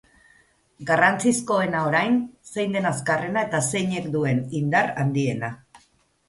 [0.85, 2.17] Garrantzizkoena orain,
[2.53, 5.53] zein den azkarrena eta zeinek duen indar handiena.